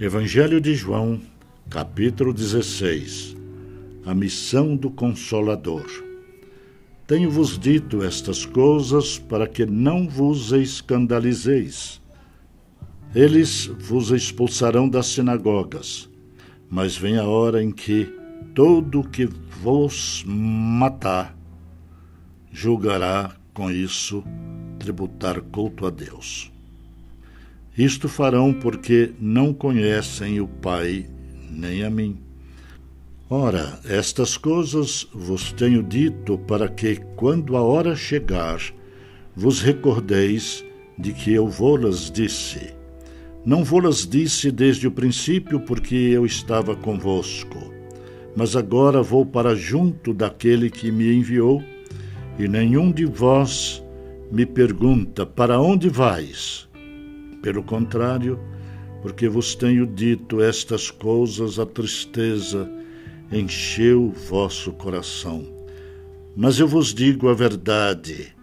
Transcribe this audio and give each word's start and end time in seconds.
Evangelho 0.00 0.60
de 0.60 0.76
João, 0.76 1.20
capítulo 1.68 2.32
16 2.32 3.36
A 4.06 4.14
missão 4.14 4.76
do 4.76 4.92
Consolador. 4.92 5.86
Tenho-vos 7.04 7.58
dito 7.58 8.04
estas 8.04 8.46
coisas 8.46 9.18
para 9.18 9.48
que 9.48 9.66
não 9.66 10.08
vos 10.08 10.52
escandalizeis. 10.52 12.00
Eles 13.12 13.66
vos 13.66 14.12
expulsarão 14.12 14.88
das 14.88 15.06
sinagogas, 15.06 16.08
mas 16.70 16.96
vem 16.96 17.18
a 17.18 17.24
hora 17.24 17.60
em 17.60 17.72
que 17.72 18.08
todo 18.54 19.02
que 19.02 19.28
vos 19.60 20.22
matar 20.24 21.36
julgará 22.52 23.34
com 23.52 23.68
isso 23.68 24.22
tributar 24.78 25.40
culto 25.40 25.84
a 25.88 25.90
Deus. 25.90 26.52
Isto 27.78 28.08
farão 28.08 28.52
porque 28.52 29.12
não 29.20 29.54
conhecem 29.54 30.40
o 30.40 30.48
Pai 30.48 31.06
nem 31.48 31.84
a 31.84 31.88
mim. 31.90 32.18
Ora, 33.30 33.78
estas 33.84 34.36
coisas 34.36 35.06
vos 35.14 35.52
tenho 35.52 35.80
dito 35.80 36.36
para 36.38 36.68
que, 36.68 36.96
quando 37.14 37.56
a 37.56 37.62
hora 37.62 37.94
chegar, 37.94 38.60
vos 39.36 39.60
recordeis 39.60 40.64
de 40.98 41.12
que 41.12 41.32
eu 41.32 41.46
vou-las 41.46 42.10
disse. 42.10 42.74
Não 43.46 43.62
vou-las 43.62 44.04
disse 44.04 44.50
desde 44.50 44.88
o 44.88 44.90
princípio, 44.90 45.60
porque 45.60 45.94
eu 45.94 46.26
estava 46.26 46.74
convosco. 46.74 47.72
Mas 48.34 48.56
agora 48.56 49.02
vou 49.02 49.24
para 49.24 49.54
junto 49.54 50.12
daquele 50.12 50.68
que 50.68 50.90
me 50.90 51.14
enviou, 51.14 51.62
e 52.38 52.48
nenhum 52.48 52.90
de 52.90 53.04
vós 53.04 53.80
me 54.32 54.44
pergunta: 54.44 55.24
Para 55.24 55.60
onde 55.60 55.88
vais? 55.88 56.68
Pelo 57.42 57.62
contrário, 57.62 58.38
porque 59.02 59.28
vos 59.28 59.54
tenho 59.54 59.86
dito 59.86 60.42
estas 60.42 60.90
coisas, 60.90 61.58
a 61.58 61.66
tristeza 61.66 62.70
encheu 63.30 64.10
vosso 64.28 64.72
coração. 64.72 65.46
Mas 66.36 66.58
eu 66.58 66.66
vos 66.66 66.92
digo 66.92 67.28
a 67.28 67.34
verdade: 67.34 68.34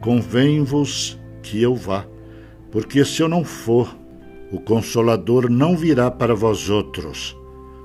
convém-vos 0.00 1.18
que 1.42 1.60
eu 1.60 1.74
vá, 1.74 2.06
porque 2.70 3.04
se 3.04 3.22
eu 3.22 3.28
não 3.28 3.44
for, 3.44 3.94
o 4.50 4.58
Consolador 4.58 5.50
não 5.50 5.76
virá 5.76 6.10
para 6.10 6.34
vós 6.34 6.70
outros. 6.70 7.36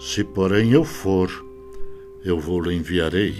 Se, 0.00 0.24
porém, 0.24 0.72
eu 0.72 0.84
for, 0.84 1.30
eu 2.24 2.38
vou-lo 2.38 2.72
enviarei. 2.72 3.34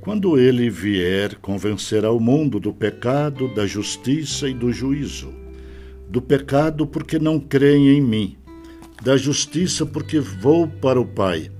Quando 0.00 0.36
ele 0.36 0.68
vier, 0.68 1.36
convencerá 1.36 2.10
o 2.10 2.18
mundo 2.18 2.58
do 2.58 2.72
pecado, 2.72 3.52
da 3.54 3.66
justiça 3.66 4.48
e 4.48 4.54
do 4.54 4.72
juízo 4.72 5.41
do 6.12 6.20
pecado, 6.20 6.86
porque 6.86 7.18
não 7.18 7.40
creem 7.40 7.96
em 7.96 8.00
mim, 8.02 8.36
da 9.02 9.16
justiça, 9.16 9.86
porque 9.86 10.20
vou 10.20 10.68
para 10.68 11.00
o 11.00 11.06
Pai, 11.06 11.50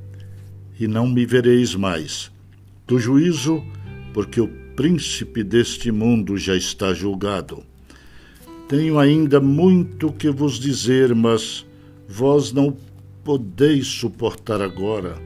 e 0.78 0.86
não 0.86 1.08
me 1.08 1.24
vereis 1.24 1.74
mais, 1.74 2.30
do 2.86 2.98
juízo, 2.98 3.64
porque 4.12 4.42
o 4.42 4.48
príncipe 4.76 5.42
deste 5.42 5.90
mundo 5.90 6.36
já 6.36 6.54
está 6.54 6.92
julgado. 6.92 7.64
Tenho 8.68 8.98
ainda 8.98 9.40
muito 9.40 10.12
que 10.12 10.28
vos 10.28 10.60
dizer, 10.60 11.14
mas 11.14 11.64
vós 12.06 12.52
não 12.52 12.76
podeis 13.24 13.86
suportar 13.86 14.60
agora. 14.60 15.16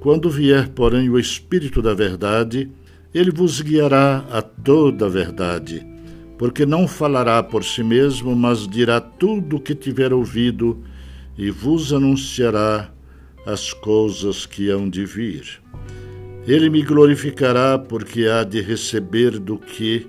Quando 0.00 0.28
vier, 0.28 0.68
porém, 0.70 1.08
o 1.08 1.20
Espírito 1.20 1.80
da 1.80 1.94
Verdade, 1.94 2.68
ele 3.14 3.30
vos 3.30 3.60
guiará 3.60 4.26
a 4.28 4.42
toda 4.42 5.06
a 5.06 5.08
verdade 5.08 5.89
porque 6.40 6.64
não 6.64 6.88
falará 6.88 7.42
por 7.42 7.62
si 7.62 7.82
mesmo, 7.82 8.34
mas 8.34 8.66
dirá 8.66 8.98
tudo 8.98 9.56
o 9.56 9.60
que 9.60 9.74
tiver 9.74 10.10
ouvido 10.10 10.82
e 11.36 11.50
vos 11.50 11.92
anunciará 11.92 12.90
as 13.44 13.74
coisas 13.74 14.46
que 14.46 14.70
hão 14.70 14.88
de 14.88 15.04
vir. 15.04 15.60
Ele 16.46 16.70
me 16.70 16.80
glorificará, 16.80 17.78
porque 17.78 18.26
há 18.26 18.42
de 18.42 18.62
receber 18.62 19.38
do 19.38 19.58
que 19.58 20.06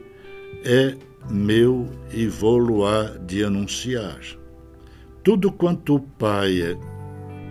é 0.64 0.96
meu 1.30 1.90
e 2.14 2.28
vou-lo 2.28 2.86
há 2.86 3.10
de 3.28 3.44
anunciar. 3.44 4.22
Tudo 5.26 5.52
quanto 5.52 5.96
o 5.96 6.00
Pai 6.00 6.80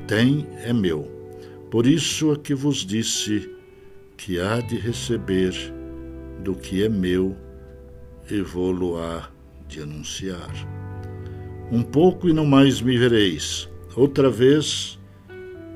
tem 0.06 0.46
é 0.64 0.72
meu. 0.72 1.06
Por 1.70 1.86
isso 1.86 2.32
é 2.32 2.36
que 2.36 2.54
vos 2.54 2.86
disse 2.86 3.46
que 4.16 4.40
há 4.40 4.58
de 4.58 4.78
receber 4.78 5.52
do 6.42 6.54
que 6.54 6.82
é 6.82 6.88
meu 6.88 7.36
e 8.30 8.42
vou-lo-á 8.42 9.28
de 9.68 9.80
anunciar. 9.80 10.50
Um 11.70 11.82
pouco 11.82 12.28
e 12.28 12.32
não 12.32 12.46
mais 12.46 12.80
me 12.80 12.96
vereis, 12.98 13.68
outra 13.96 14.30
vez 14.30 14.98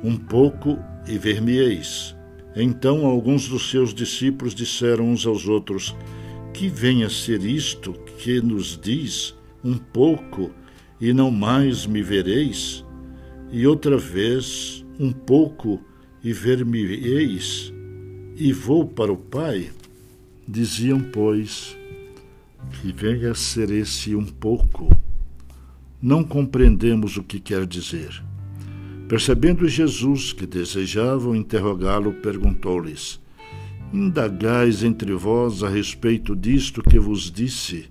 um 0.03 0.17
pouco 0.17 0.79
e 1.07 1.17
ver-me-eis. 1.17 2.15
Então 2.57 3.07
alguns 3.07 3.49
dos 3.49 3.71
seus 3.71 3.93
discípulos 3.93 4.55
disseram 4.55 5.09
uns 5.11 5.27
aos 5.27 5.49
outros: 5.49 5.95
Que 6.53 6.69
venha 6.69 7.09
ser 7.09 7.43
isto 7.43 7.93
que 8.19 8.41
nos 8.41 8.79
diz 8.81 9.35
um 9.65 9.75
pouco 9.77 10.51
e 11.01 11.13
não 11.13 11.31
mais 11.31 11.87
me 11.87 12.03
vereis? 12.03 12.85
E 13.51 13.67
outra 13.67 13.97
vez 13.97 14.85
um 14.99 15.13
pouco 15.13 15.81
e 16.23 16.33
ver-me-eis? 16.33 17.73
E 18.37 18.53
vou 18.53 18.87
para 18.87 19.13
o 19.13 19.17
Pai? 19.17 19.71
Diziam, 20.47 21.01
pois, 21.01 21.77
que 22.73 22.93
venha 22.93 23.33
a 23.33 23.35
ser 23.35 23.71
esse 23.71 24.15
um 24.15 24.25
pouco. 24.25 24.89
Não 26.01 26.23
compreendemos 26.23 27.17
o 27.17 27.23
que 27.23 27.41
quer 27.41 27.67
dizer. 27.67 28.23
Percebendo 29.09 29.69
Jesus 29.69 30.33
que 30.33 30.47
desejavam 30.47 31.37
interrogá-lo, 31.37 32.13
perguntou-lhes: 32.15 33.21
Indagais 33.93 34.83
entre 34.83 35.13
vós 35.13 35.63
a 35.63 35.69
respeito 35.69 36.35
disto 36.35 36.83
que 36.83 36.99
vos 36.99 37.31
disse, 37.31 37.91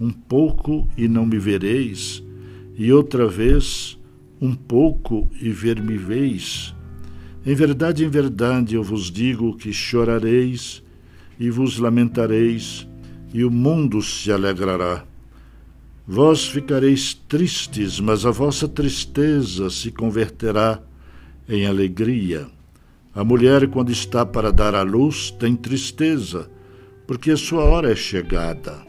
um 0.00 0.10
pouco 0.10 0.88
e 0.96 1.06
não 1.06 1.24
me 1.24 1.38
vereis, 1.38 2.22
e 2.76 2.92
outra 2.92 3.28
vez, 3.28 3.98
um 4.40 4.54
pouco 4.54 5.30
e 5.40 5.50
ver-me-veis? 5.50 6.74
Em 7.46 7.54
verdade, 7.54 8.04
em 8.04 8.08
verdade, 8.08 8.74
eu 8.74 8.82
vos 8.82 9.10
digo 9.10 9.56
que 9.56 9.72
chorareis 9.72 10.82
e 11.38 11.50
vos 11.50 11.78
lamentareis, 11.78 12.88
e 13.34 13.44
o 13.44 13.50
mundo 13.50 14.00
se 14.00 14.30
alegrará. 14.30 15.04
Vós 16.06 16.46
ficareis 16.46 17.14
tristes, 17.14 17.98
mas 17.98 18.24
a 18.24 18.30
vossa 18.30 18.68
tristeza 18.68 19.68
se 19.70 19.90
converterá 19.90 20.80
em 21.48 21.66
alegria. 21.66 22.46
A 23.12 23.24
mulher, 23.24 23.68
quando 23.68 23.90
está 23.90 24.24
para 24.24 24.52
dar 24.52 24.72
à 24.76 24.82
luz, 24.82 25.32
tem 25.32 25.56
tristeza, 25.56 26.48
porque 27.08 27.32
a 27.32 27.36
sua 27.36 27.64
hora 27.64 27.90
é 27.90 27.96
chegada. 27.96 28.80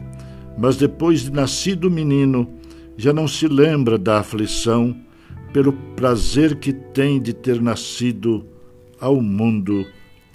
Mas 0.56 0.76
depois 0.76 1.22
de 1.22 1.32
nascido 1.32 1.88
o 1.88 1.90
menino, 1.90 2.48
já 2.96 3.12
não 3.12 3.26
se 3.26 3.48
lembra 3.48 3.98
da 3.98 4.20
aflição, 4.20 4.96
pelo 5.52 5.72
prazer 5.96 6.56
que 6.56 6.72
tem 6.72 7.20
de 7.20 7.32
ter 7.32 7.60
nascido 7.60 8.46
ao 9.00 9.20
mundo 9.20 9.84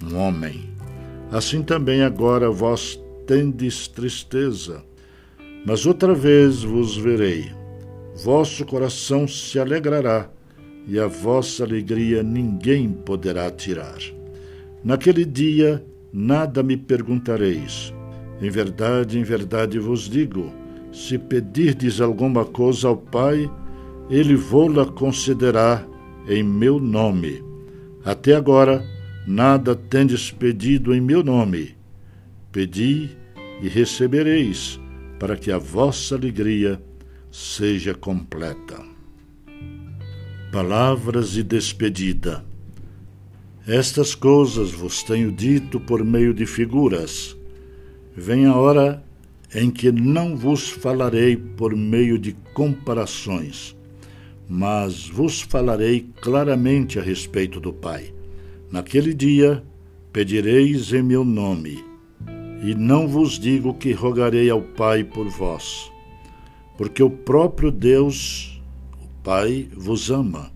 um 0.04 0.16
homem. 0.16 0.68
Assim 1.30 1.62
também 1.62 2.02
agora 2.02 2.50
vós 2.50 3.01
tendes 3.26 3.88
tristeza, 3.88 4.84
mas 5.66 5.86
outra 5.86 6.14
vez 6.14 6.62
vos 6.62 6.96
verei. 6.96 7.50
Vosso 8.24 8.64
coração 8.64 9.26
se 9.26 9.58
alegrará, 9.58 10.30
e 10.86 10.98
a 10.98 11.06
vossa 11.06 11.64
alegria 11.64 12.22
ninguém 12.22 12.92
poderá 12.92 13.50
tirar. 13.50 13.98
Naquele 14.84 15.24
dia 15.24 15.84
nada 16.12 16.62
me 16.62 16.76
perguntareis. 16.76 17.94
Em 18.40 18.50
verdade, 18.50 19.18
em 19.18 19.22
verdade 19.22 19.78
vos 19.78 20.08
digo: 20.08 20.52
se 20.92 21.16
pedirdes 21.16 22.00
alguma 22.00 22.44
coisa 22.44 22.88
ao 22.88 22.96
Pai, 22.96 23.50
ele 24.10 24.34
vô-la 24.34 24.84
concederá 24.84 25.86
em 26.28 26.42
meu 26.42 26.78
nome. 26.78 27.42
Até 28.04 28.34
agora, 28.34 28.84
nada 29.26 29.74
tendes 29.74 30.30
pedido 30.30 30.92
em 30.94 31.00
meu 31.00 31.22
nome. 31.22 31.76
Pedi 32.50 33.16
e 33.62 33.68
recebereis, 33.68 34.80
para 35.20 35.36
que 35.36 35.52
a 35.52 35.56
vossa 35.56 36.16
alegria 36.16 36.82
seja 37.30 37.94
completa. 37.94 38.82
Palavras 40.50 41.30
de 41.30 41.44
despedida. 41.44 42.44
Estas 43.64 44.16
coisas 44.16 44.72
vos 44.72 45.04
tenho 45.04 45.30
dito 45.30 45.78
por 45.78 46.04
meio 46.04 46.34
de 46.34 46.44
figuras. 46.44 47.36
Vem 48.16 48.46
a 48.46 48.56
hora 48.56 49.02
em 49.54 49.70
que 49.70 49.92
não 49.92 50.36
vos 50.36 50.68
falarei 50.68 51.36
por 51.36 51.76
meio 51.76 52.18
de 52.18 52.32
comparações, 52.52 53.76
mas 54.48 55.08
vos 55.08 55.40
falarei 55.40 56.08
claramente 56.20 56.98
a 56.98 57.02
respeito 57.02 57.60
do 57.60 57.72
Pai. 57.72 58.12
Naquele 58.72 59.14
dia 59.14 59.62
pedireis 60.12 60.92
em 60.92 61.02
meu 61.02 61.24
nome 61.24 61.91
e 62.62 62.76
não 62.76 63.08
vos 63.08 63.40
digo 63.40 63.74
que 63.74 63.92
rogarei 63.92 64.48
ao 64.48 64.62
Pai 64.62 65.02
por 65.02 65.28
vós, 65.28 65.90
porque 66.78 67.02
o 67.02 67.10
próprio 67.10 67.72
Deus, 67.72 68.62
Pai 69.24 69.68
vos 69.76 70.10
ama, 70.10 70.52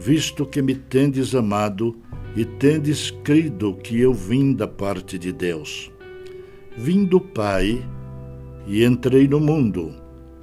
visto 0.00 0.44
que 0.44 0.60
me 0.60 0.74
tendes 0.74 1.36
amado 1.36 1.96
e 2.36 2.44
tendes 2.44 3.12
crido 3.22 3.74
que 3.74 4.00
eu 4.00 4.12
vim 4.12 4.52
da 4.52 4.66
parte 4.66 5.16
de 5.16 5.32
Deus. 5.32 5.90
Vim 6.76 7.04
do 7.04 7.20
Pai 7.20 7.84
e 8.66 8.84
entrei 8.84 9.26
no 9.28 9.40
mundo, 9.40 9.94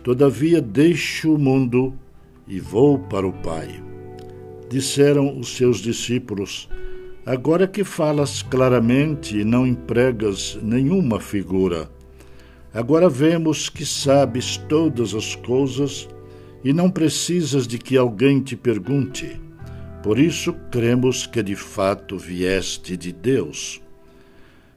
todavia 0.02 0.62
deixo 0.62 1.36
o 1.36 1.38
mundo 1.38 1.94
e 2.48 2.60
vou 2.60 3.00
para 3.00 3.28
o 3.28 3.34
Pai. 3.34 3.84
Disseram 4.70 5.38
os 5.38 5.56
seus 5.56 5.80
discípulos: 5.80 6.70
Agora 7.26 7.66
que 7.66 7.84
falas 7.84 8.44
claramente 8.44 9.36
e 9.36 9.44
não 9.44 9.66
empregas 9.66 10.60
nenhuma 10.62 11.20
figura, 11.20 11.90
agora 12.72 13.10
vemos 13.10 13.68
que 13.68 13.84
sabes 13.84 14.58
todas 14.58 15.16
as 15.16 15.36
coisas 15.36 16.08
e 16.64 16.72
não 16.72 16.88
precisas 16.88 17.66
de 17.66 17.80
que 17.80 17.98
alguém 17.98 18.40
te 18.42 18.56
pergunte. 18.56 19.42
Por 20.04 20.20
isso 20.20 20.54
cremos 20.70 21.26
que 21.26 21.42
de 21.42 21.56
fato 21.56 22.16
vieste 22.16 22.96
de 22.96 23.12
Deus. 23.12 23.82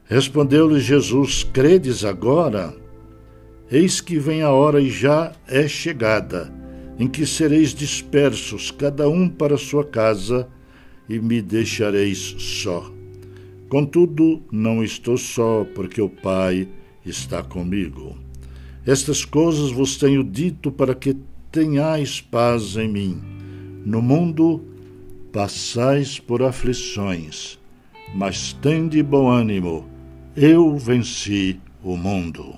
Respondeu-lhe 0.05 0.79
Jesus: 0.79 1.43
Credes 1.43 2.03
agora? 2.03 2.75
Eis 3.71 4.01
que 4.01 4.17
vem 4.17 4.41
a 4.41 4.49
hora 4.49 4.81
e 4.81 4.89
já 4.89 5.33
é 5.47 5.67
chegada, 5.67 6.51
em 6.97 7.07
que 7.07 7.27
sereis 7.27 7.75
dispersos, 7.75 8.71
cada 8.71 9.07
um 9.07 9.29
para 9.29 9.55
sua 9.55 9.85
casa, 9.85 10.47
e 11.09 11.19
me 11.19 11.41
deixareis 11.41 12.35
só. 12.37 12.89
Contudo, 13.67 14.41
não 14.51 14.83
estou 14.83 15.17
só, 15.17 15.65
porque 15.75 16.01
o 16.01 16.09
Pai 16.09 16.67
está 17.05 17.43
comigo. 17.43 18.15
Estas 18.85 19.25
coisas 19.25 19.71
vos 19.71 19.97
tenho 19.97 20.23
dito 20.23 20.71
para 20.71 20.95
que 20.95 21.17
tenhais 21.51 22.21
paz 22.21 22.77
em 22.77 22.87
mim. 22.87 23.21
No 23.85 24.01
mundo 24.01 24.63
passais 25.31 26.19
por 26.19 26.43
aflições, 26.43 27.59
mas 28.13 28.53
tende 28.53 29.01
bom 29.03 29.29
ânimo, 29.29 29.87
eu 30.35 30.77
venci 30.77 31.59
o 31.83 31.95
mundo. 31.95 32.55